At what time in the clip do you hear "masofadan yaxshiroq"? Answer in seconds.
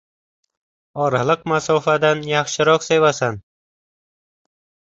1.51-2.87